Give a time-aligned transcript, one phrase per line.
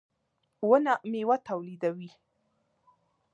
[0.69, 2.09] •ونه مېوه تولیدوي.